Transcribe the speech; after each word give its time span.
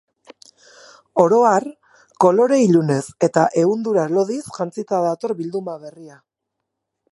Oro 1.23 1.41
har, 1.49 1.67
kolore 2.25 2.57
ilunez 2.69 3.03
eta 3.29 3.45
ehundura 3.65 4.07
lodiz 4.15 4.41
jantzita 4.59 5.05
dator 5.07 5.37
bilduma 5.43 5.77
berria. 5.87 6.21